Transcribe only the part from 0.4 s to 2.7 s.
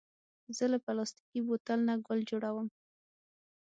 زه له پلاستيکي بوتل نه ګل جوړوم.